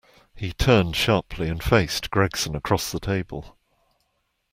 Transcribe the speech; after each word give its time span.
He 0.33 0.51
turned 0.51 0.95
sharply, 0.95 1.47
and 1.47 1.61
faced 1.63 2.09
Gregson 2.09 2.55
across 2.55 2.91
the 2.91 2.99
table. 2.99 3.55